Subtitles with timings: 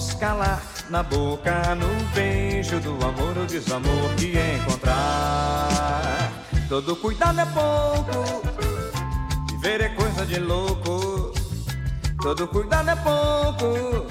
[0.00, 6.30] se calar na boca, no beijo do amor ou desamor que encontrar.
[6.68, 8.42] Todo cuidado é pouco,
[9.50, 11.32] viver é coisa de louco.
[12.20, 14.06] Todo cuidado é pouco,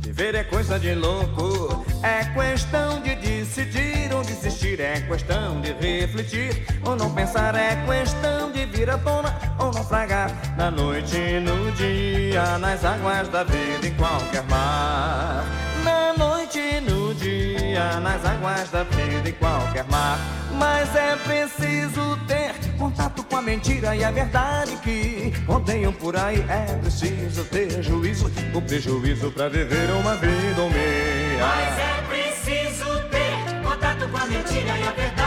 [0.00, 1.84] viver é coisa de louco.
[2.02, 8.50] É questão de decidir ou desistir, é questão de refletir ou não pensar, é questão
[8.50, 13.94] de vir à tona naufragar na noite e no dia, nas águas da vida em
[13.94, 15.44] qualquer mar.
[15.82, 20.18] Na noite e no dia, nas águas da vida em qualquer mar.
[20.52, 26.44] Mas é preciso ter contato com a mentira e a verdade que rodeiam por aí.
[26.48, 31.46] É preciso ter juízo, o prejuízo para viver uma vida ou meia.
[31.46, 35.21] Mas é preciso ter contato com a mentira e a verdade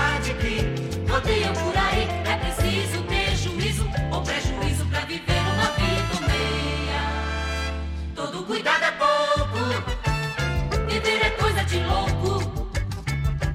[8.46, 9.60] cuidado é pouco,
[10.88, 12.68] viver é coisa de louco.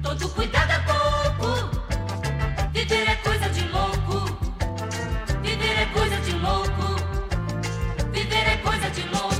[0.03, 1.69] Todo cuidado é pouco,
[2.71, 4.37] viver é coisa de louco.
[5.41, 6.95] Viver é coisa de louco,
[8.11, 9.31] viver é coisa de louco.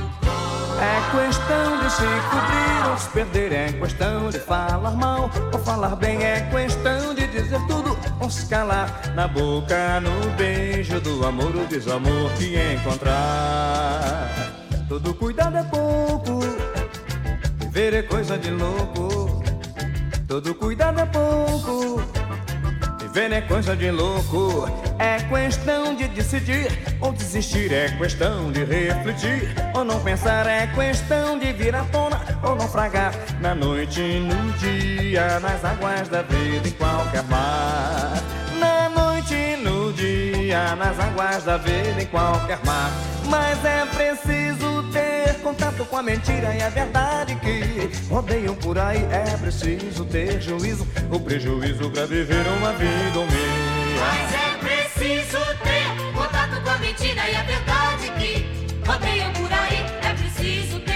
[0.80, 5.96] É questão de se cobrir ou se perder, é questão de falar mal ou falar
[5.96, 11.54] bem, é questão de dizer tudo ou se calar na boca, no beijo do amor
[11.54, 14.41] ou desamor que encontrar.
[14.92, 16.40] Todo cuidado é pouco,
[17.58, 19.42] viver é coisa de louco.
[20.28, 22.02] Todo cuidado é pouco.
[23.00, 26.68] Viver é coisa de louco, é questão de decidir
[27.00, 32.20] ou desistir, é questão de refletir ou não pensar, é questão de vir à tona
[32.42, 38.31] ou naufragar na noite no dia, nas águas da vida em qualquer mar.
[40.52, 42.90] Dia, nas águas da vida em qualquer mar.
[43.26, 49.02] Mas é preciso ter contato com a mentira e a verdade que rodeiam por aí.
[49.10, 53.92] É preciso ter juízo, o prejuízo pra viver uma vida meia.
[53.98, 59.86] Mas é preciso ter contato com a mentira e a verdade que rodeiam por aí.
[60.02, 60.91] É preciso ter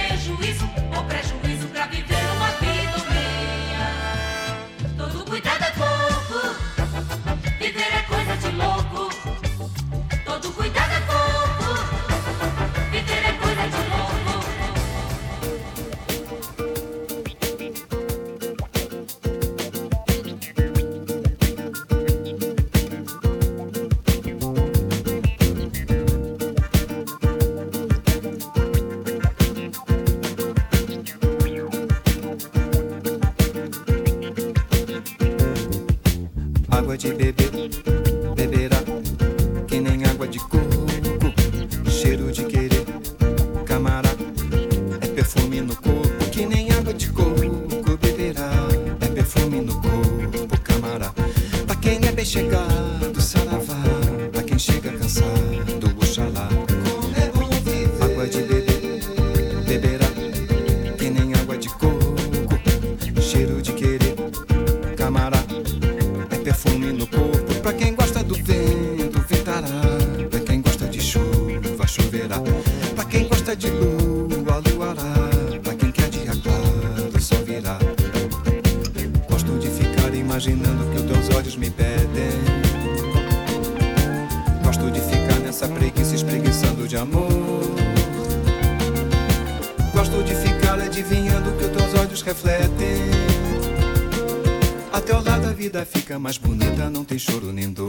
[96.19, 97.86] mais bonita, não tem choro nem dor.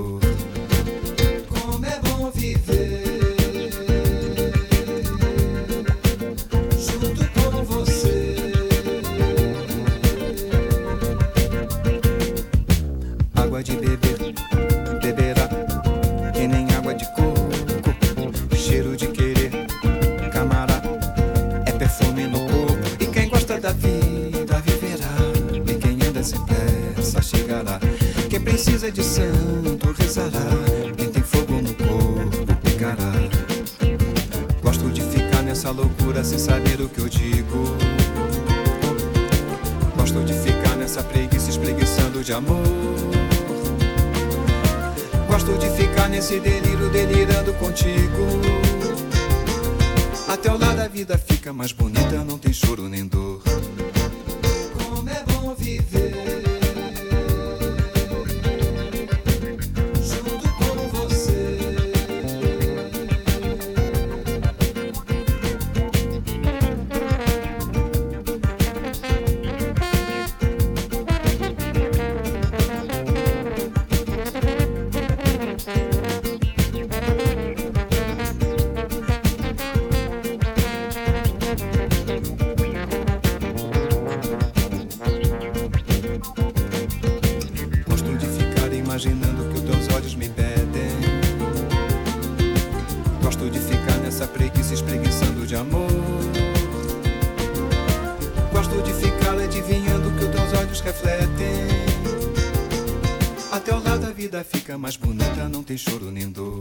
[104.68, 106.57] Fica mais bonita, não tem choro nem dor.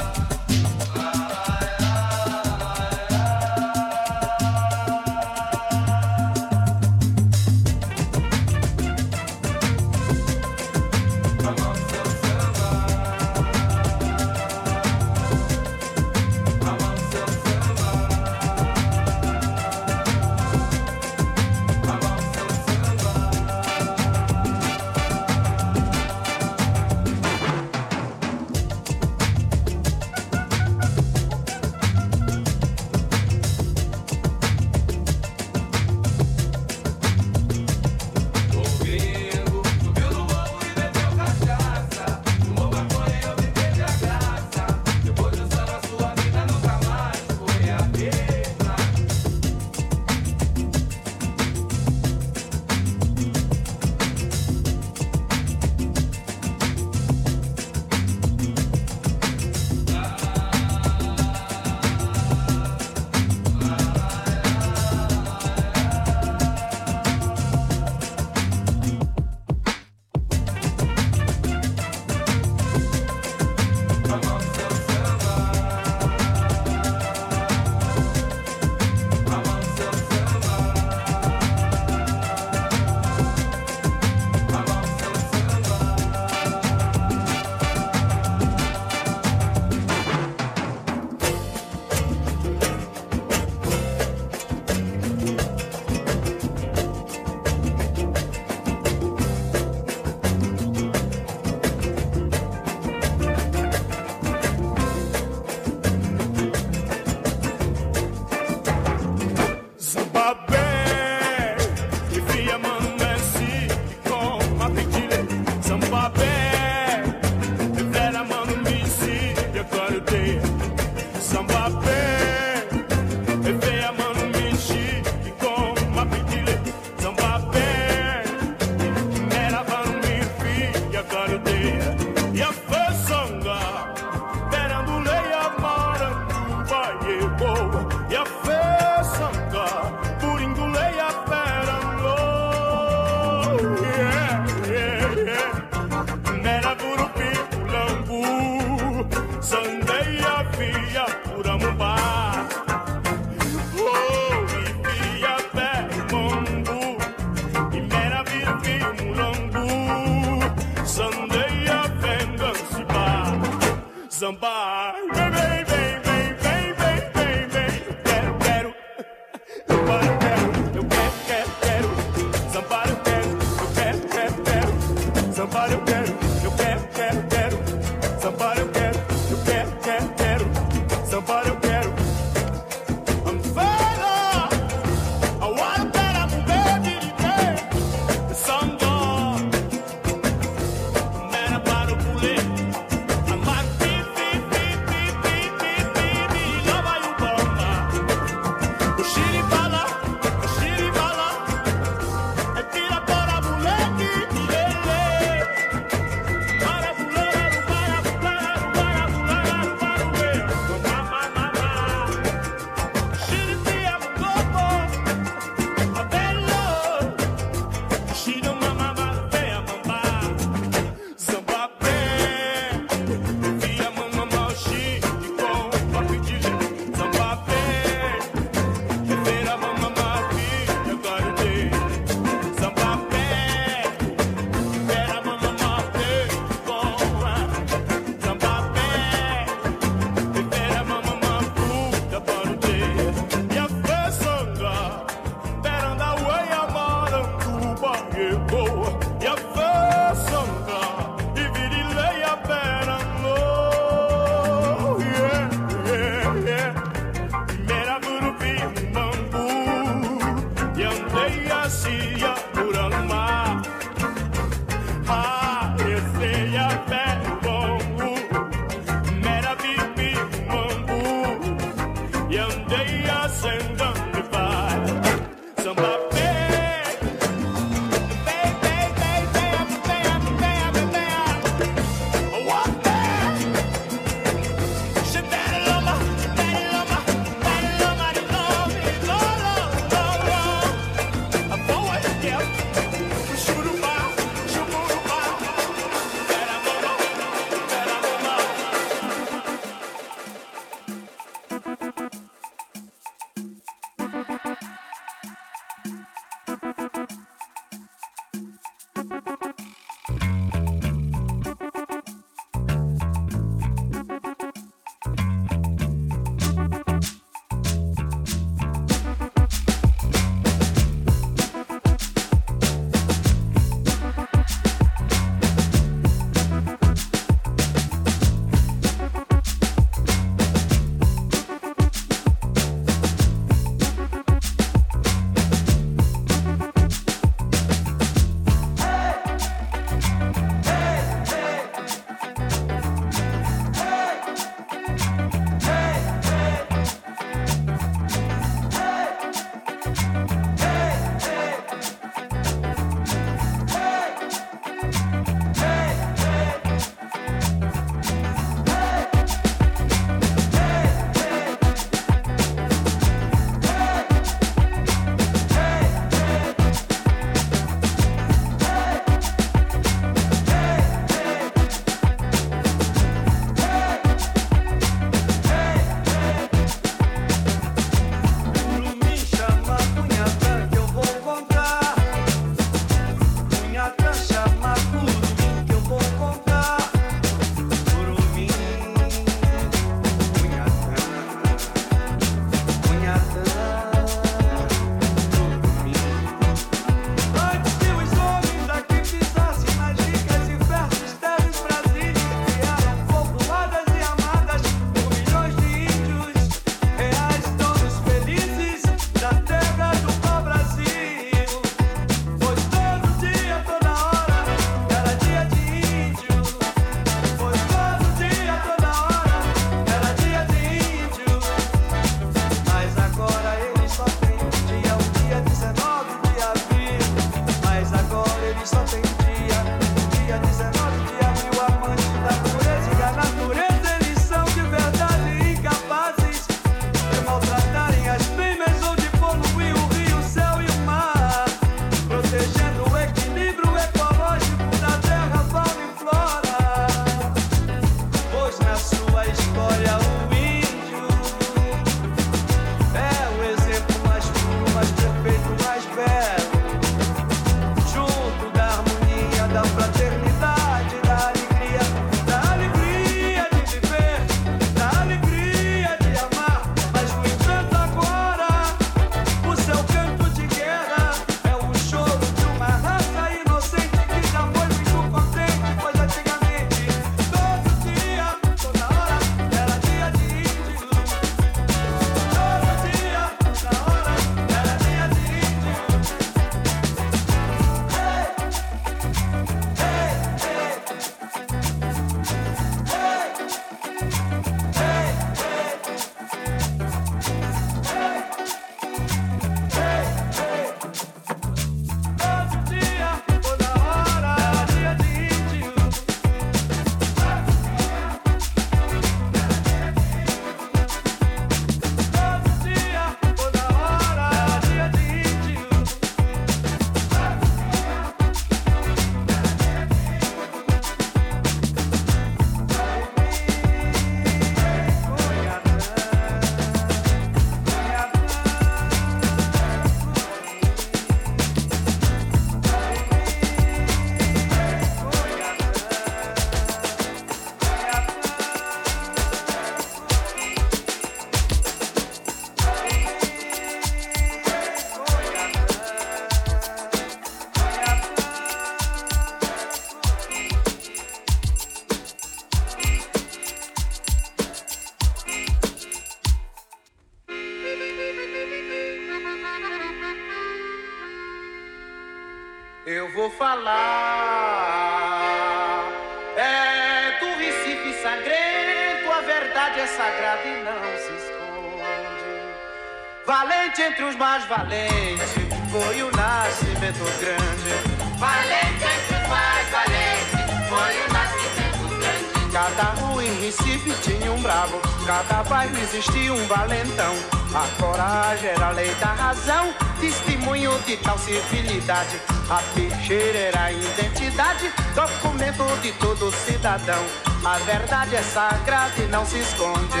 [574.48, 575.30] Valentes
[575.70, 578.18] foi o nascimento grande.
[578.18, 582.52] Valente entre os mais valentes foi o nascimento grande.
[582.52, 587.14] Cada rua em Recife tinha um bravo, cada bairro existia um valentão.
[587.54, 592.18] A coragem era a lei da razão, testemunho de tal civilidade.
[592.48, 597.04] A peixeira era a identidade, documento de todo cidadão.
[597.44, 600.00] A verdade é sagrada e não se esconde.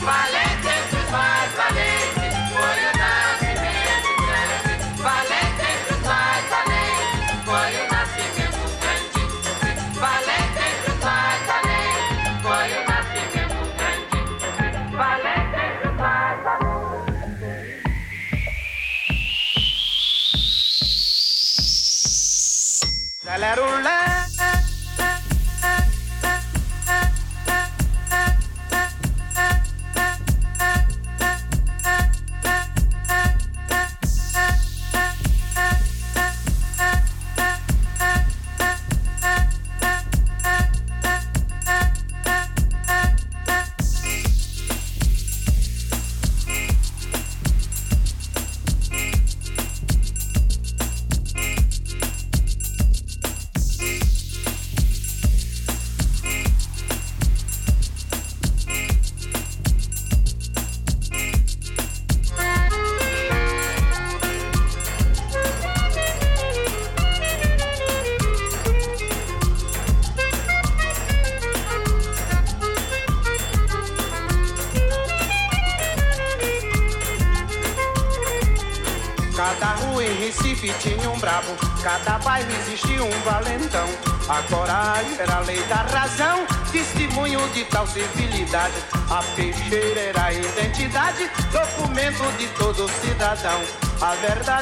[0.00, 2.23] Valente entre os mais valentes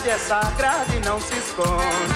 [0.03, 2.12] verdade é sagrada e não se esconde.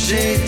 [0.07, 0.46] shake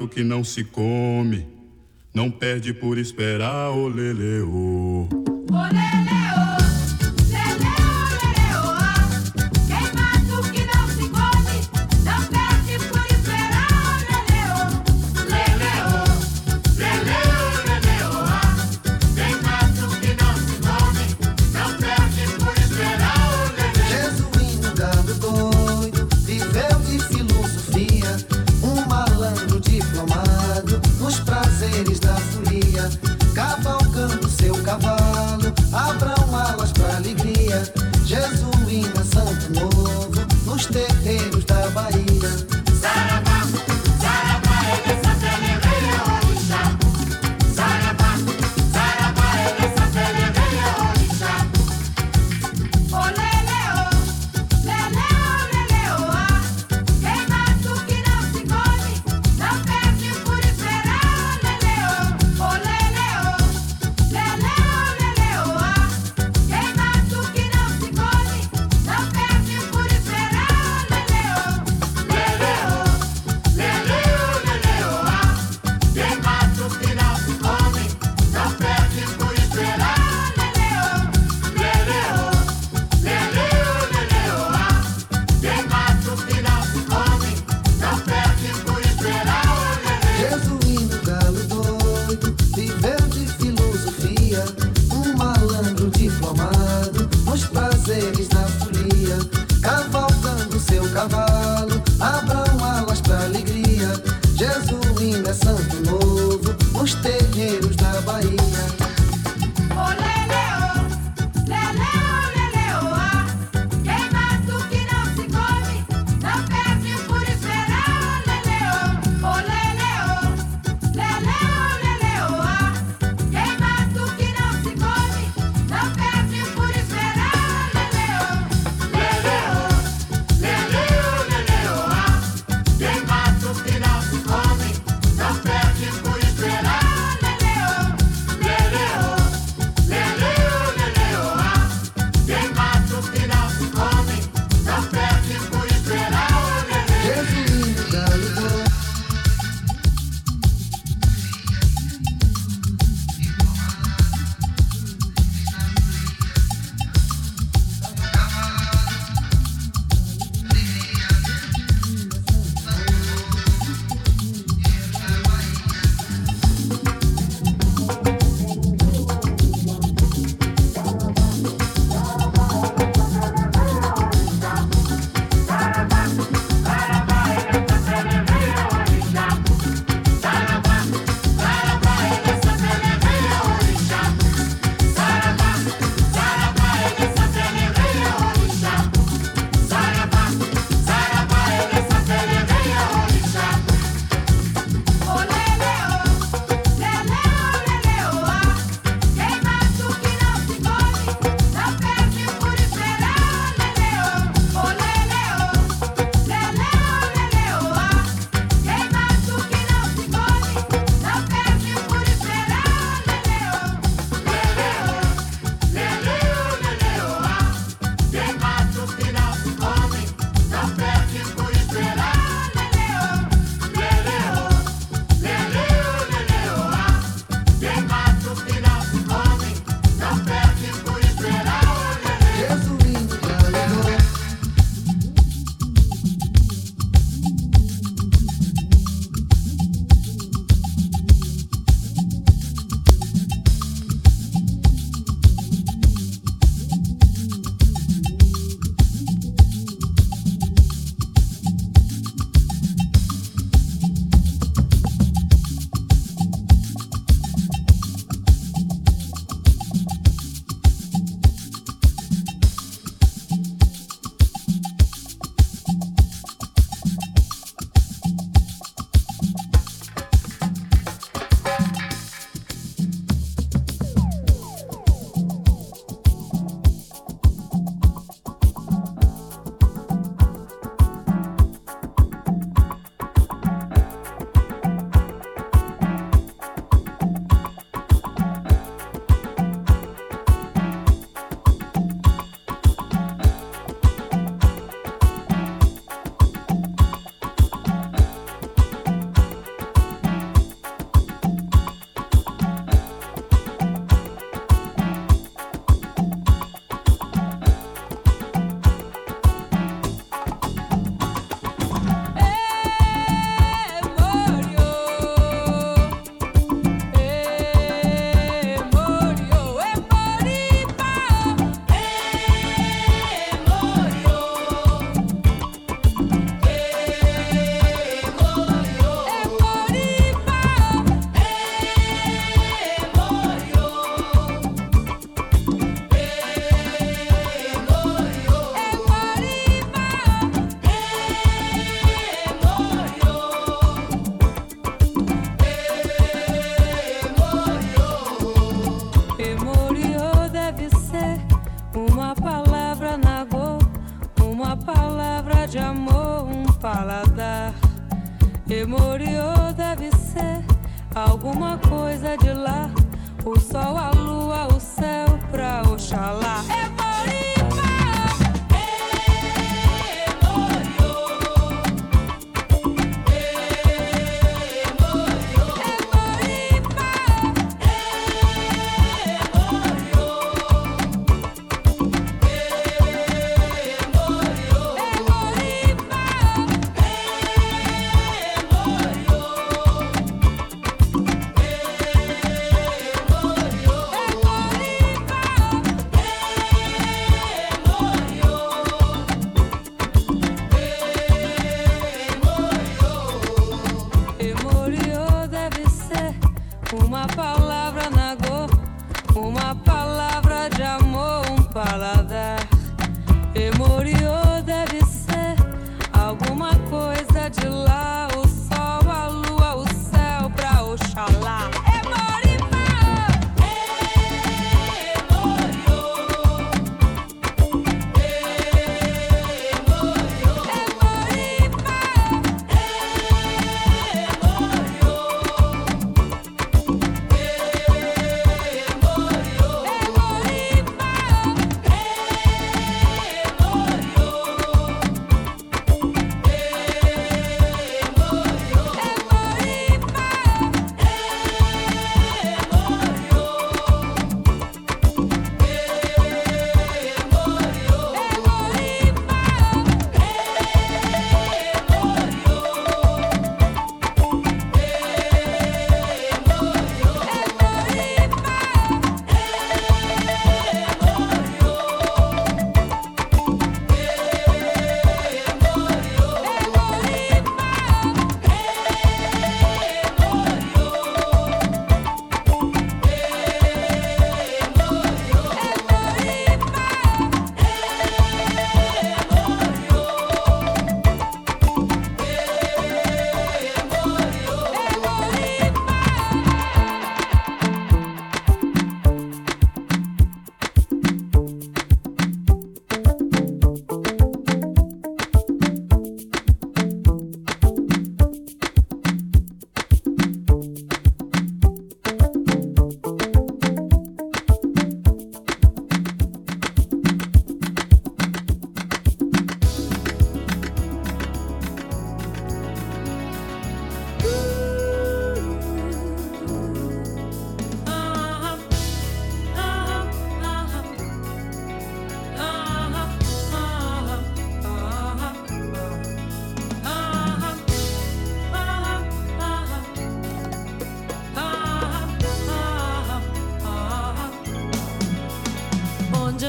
[0.00, 1.46] prato que não se come,
[2.14, 5.19] não perde por esperar o leleô.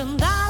[0.01, 0.40] altından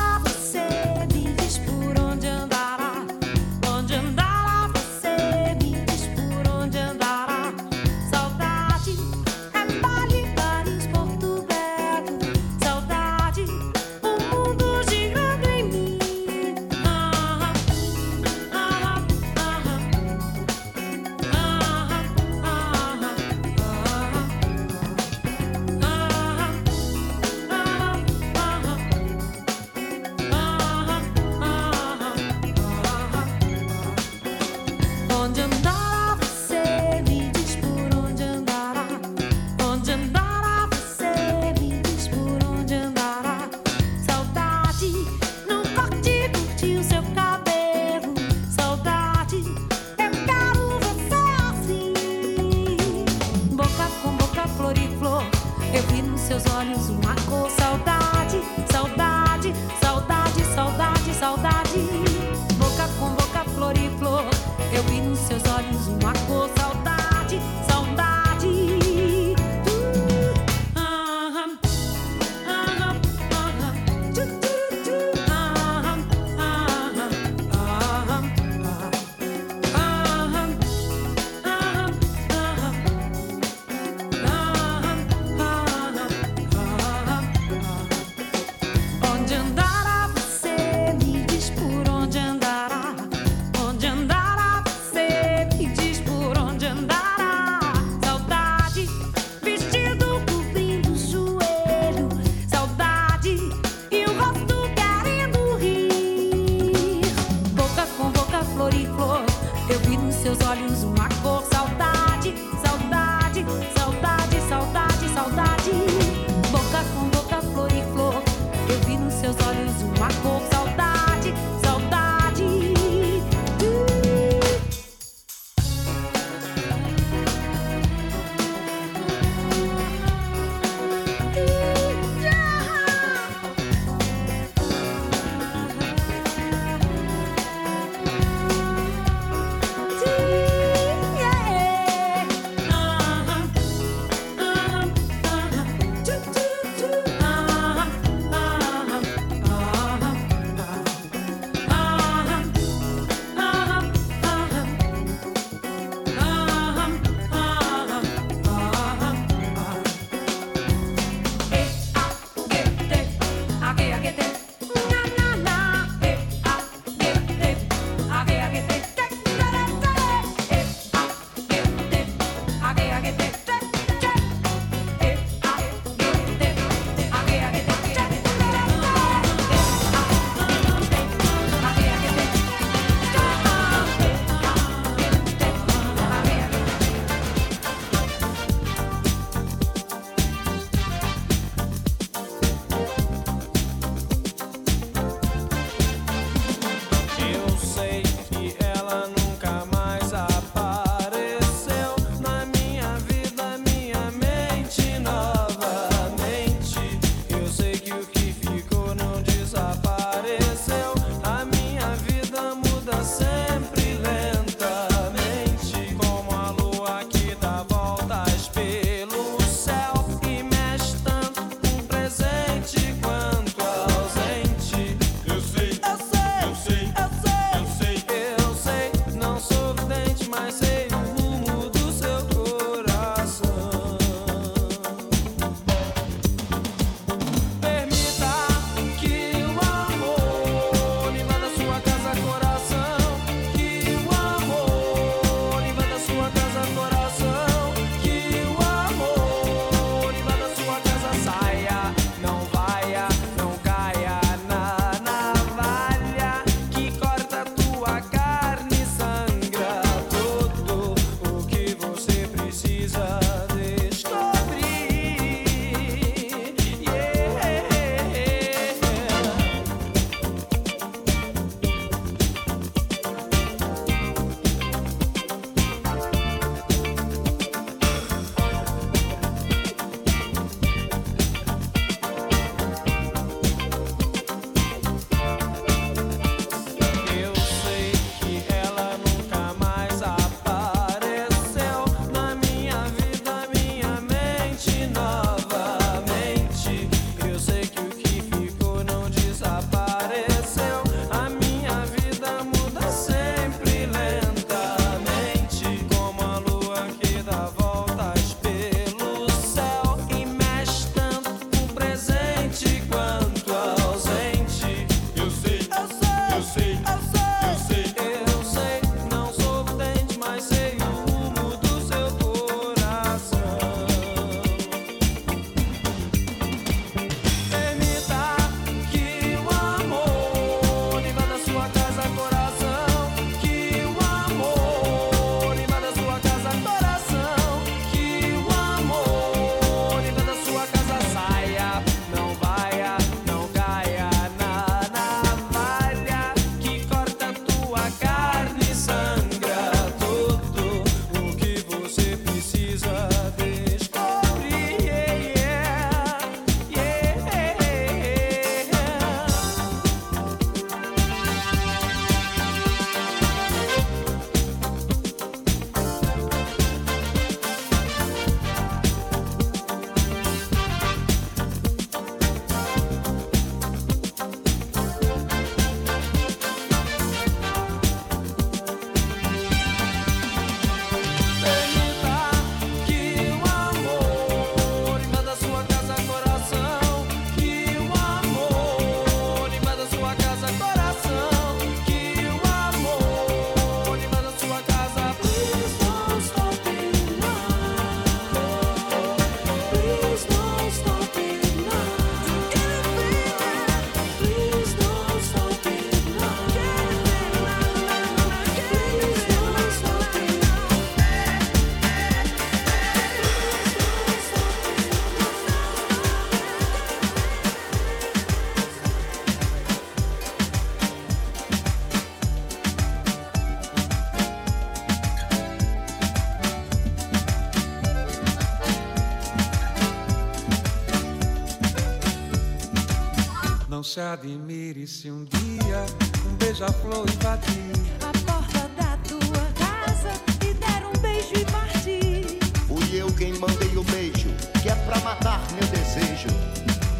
[433.91, 435.85] se admire se um dia
[436.25, 440.13] um beija-flor invadir a porta da tua casa
[440.47, 442.39] e der um beijo e partir.
[442.69, 444.29] Fui eu quem mandei o beijo,
[444.61, 446.29] que é pra matar meu desejo.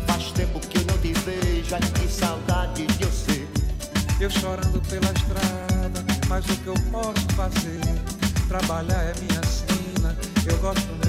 [0.06, 3.48] Faz tempo que eu não te vejo, ai que saudade de você.
[4.20, 7.80] Eu chorando pela estrada, mas o que eu posso fazer?
[8.50, 11.01] Trabalhar é minha sina, eu gosto mesmo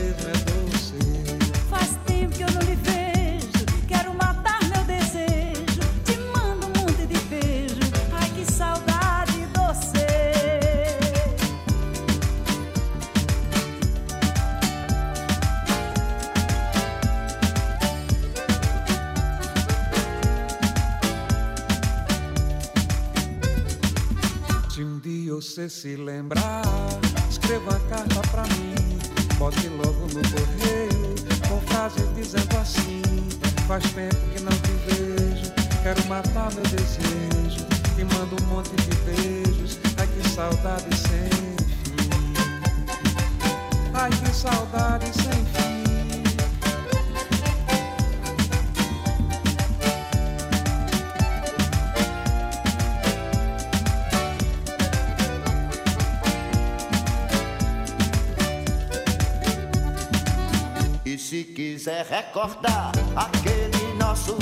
[25.63, 26.63] você se lembrar,
[27.31, 28.75] escreva uma carta pra mim.
[29.39, 31.15] Bote logo no correio,
[31.49, 33.03] com frases dizendo assim:
[33.69, 35.53] Faz tempo que não te vejo,
[35.83, 37.65] quero matar meu desejo.
[37.95, 41.31] Te mando um monte de beijos, ai que saudade sem
[41.85, 42.35] fim.
[43.95, 45.72] Ai que saudade sem fim.
[61.83, 64.37] Quiser recordar aquele nosso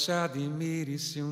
[0.00, 1.29] Não se admire se um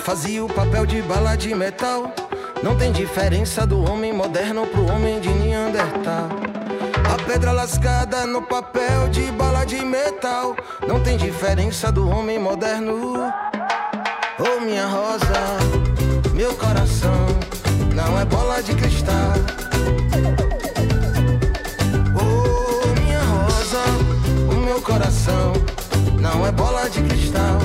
[0.00, 2.12] fazia o papel de bala de metal.
[2.62, 6.28] Não tem diferença do homem moderno pro homem de Neandertal.
[7.12, 10.56] A pedra lascada no papel de bala de metal.
[10.86, 13.32] Não tem diferença do homem moderno.
[14.38, 15.58] Oh, minha rosa,
[16.32, 17.26] meu coração
[17.94, 19.34] não é bola de cristal.
[22.16, 23.82] Oh, minha rosa,
[24.50, 25.52] o meu coração
[26.18, 27.58] não é bola de cristal.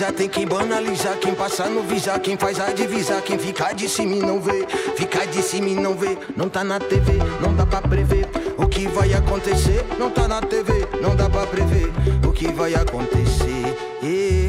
[0.00, 3.88] Analisar, tem quem banalizar, quem passar no visar, quem faz a divisar, quem ficar de
[3.88, 7.54] cima e não vê, ficar de cima e não vê, não tá na TV, não
[7.54, 8.26] dá pra prever
[8.56, 11.92] o que vai acontecer, não tá na TV, não dá pra prever
[12.26, 13.76] o que vai acontecer.
[14.02, 14.40] É.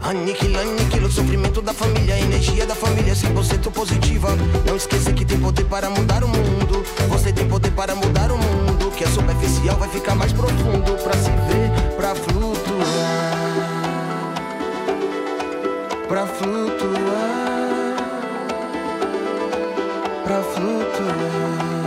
[0.00, 4.28] Aniquila, aniquila o sofrimento da família, a energia da família 100% positiva.
[4.66, 6.84] Não esqueça que tem poder para mudar o mundo.
[7.08, 8.90] Você tem poder para mudar o mundo.
[8.96, 13.27] Que é superficial vai ficar mais profundo pra se ver, pra flutuar,
[16.08, 17.96] pra flutuar,
[20.24, 21.77] pra flutuar.